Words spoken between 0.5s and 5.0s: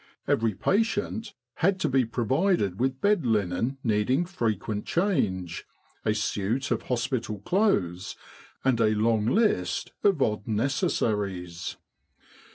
patient had to be provided with bed linen needing frequent